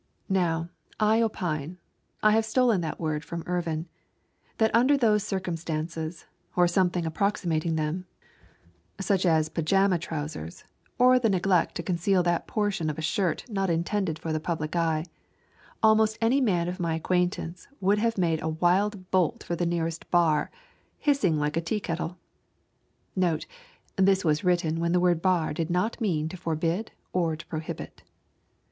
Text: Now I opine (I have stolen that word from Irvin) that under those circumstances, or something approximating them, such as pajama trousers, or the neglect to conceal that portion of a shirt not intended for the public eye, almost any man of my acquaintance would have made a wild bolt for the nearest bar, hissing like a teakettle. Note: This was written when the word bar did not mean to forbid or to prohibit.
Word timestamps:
Now 0.29 0.69
I 0.99 1.21
opine 1.21 1.77
(I 2.23 2.31
have 2.31 2.43
stolen 2.43 2.81
that 2.81 2.99
word 2.99 3.23
from 3.23 3.43
Irvin) 3.45 3.87
that 4.57 4.73
under 4.73 4.97
those 4.97 5.23
circumstances, 5.23 6.25
or 6.55 6.67
something 6.67 7.05
approximating 7.05 7.75
them, 7.75 8.07
such 8.99 9.27
as 9.27 9.47
pajama 9.47 9.99
trousers, 9.99 10.63
or 10.97 11.19
the 11.19 11.29
neglect 11.29 11.75
to 11.75 11.83
conceal 11.83 12.23
that 12.23 12.47
portion 12.47 12.89
of 12.89 12.97
a 12.97 13.01
shirt 13.03 13.47
not 13.47 13.69
intended 13.69 14.17
for 14.17 14.33
the 14.33 14.39
public 14.39 14.75
eye, 14.75 15.05
almost 15.83 16.17
any 16.19 16.41
man 16.41 16.67
of 16.67 16.79
my 16.79 16.95
acquaintance 16.95 17.67
would 17.79 17.99
have 17.99 18.17
made 18.17 18.41
a 18.41 18.49
wild 18.49 19.11
bolt 19.11 19.43
for 19.43 19.55
the 19.55 19.67
nearest 19.67 20.09
bar, 20.09 20.49
hissing 20.97 21.37
like 21.37 21.55
a 21.55 21.61
teakettle. 21.61 22.17
Note: 23.15 23.45
This 23.97 24.25
was 24.25 24.43
written 24.43 24.79
when 24.79 24.93
the 24.93 24.99
word 24.99 25.21
bar 25.21 25.53
did 25.53 25.69
not 25.69 26.01
mean 26.01 26.27
to 26.29 26.37
forbid 26.37 26.91
or 27.13 27.35
to 27.35 27.45
prohibit. 27.45 28.01